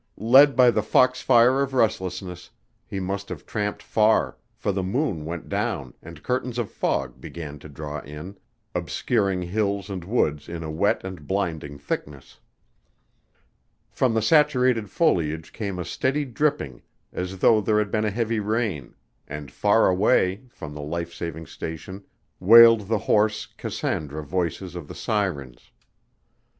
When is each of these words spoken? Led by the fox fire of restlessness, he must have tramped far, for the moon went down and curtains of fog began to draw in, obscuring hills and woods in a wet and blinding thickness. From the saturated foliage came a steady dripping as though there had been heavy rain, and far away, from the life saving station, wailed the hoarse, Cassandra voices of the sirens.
Led 0.17 0.55
by 0.55 0.71
the 0.71 0.81
fox 0.81 1.21
fire 1.21 1.61
of 1.61 1.75
restlessness, 1.75 2.49
he 2.87 2.99
must 2.99 3.29
have 3.29 3.45
tramped 3.45 3.83
far, 3.83 4.35
for 4.55 4.71
the 4.71 4.81
moon 4.81 5.25
went 5.25 5.47
down 5.47 5.93
and 6.01 6.23
curtains 6.23 6.57
of 6.57 6.71
fog 6.71 7.21
began 7.21 7.59
to 7.59 7.69
draw 7.69 7.99
in, 8.01 8.35
obscuring 8.73 9.43
hills 9.43 9.91
and 9.91 10.03
woods 10.03 10.49
in 10.49 10.63
a 10.63 10.71
wet 10.71 11.03
and 11.03 11.27
blinding 11.27 11.77
thickness. 11.77 12.39
From 13.91 14.15
the 14.15 14.23
saturated 14.23 14.89
foliage 14.89 15.53
came 15.53 15.77
a 15.77 15.85
steady 15.85 16.25
dripping 16.25 16.81
as 17.13 17.37
though 17.37 17.61
there 17.61 17.77
had 17.77 17.91
been 17.91 18.05
heavy 18.05 18.39
rain, 18.39 18.95
and 19.27 19.51
far 19.51 19.87
away, 19.87 20.41
from 20.49 20.73
the 20.73 20.81
life 20.81 21.13
saving 21.13 21.45
station, 21.45 22.03
wailed 22.39 22.87
the 22.87 22.97
hoarse, 22.97 23.45
Cassandra 23.45 24.23
voices 24.23 24.75
of 24.75 24.87
the 24.87 24.95
sirens. 24.95 25.69